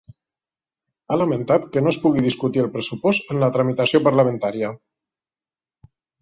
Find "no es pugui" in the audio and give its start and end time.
1.83-2.23